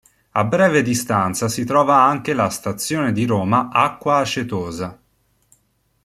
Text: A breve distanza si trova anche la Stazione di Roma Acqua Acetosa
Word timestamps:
A 0.31 0.43
breve 0.45 0.81
distanza 0.81 1.47
si 1.47 1.63
trova 1.63 2.01
anche 2.01 2.33
la 2.33 2.49
Stazione 2.49 3.11
di 3.11 3.27
Roma 3.27 3.69
Acqua 3.71 4.15
Acetosa 4.17 4.99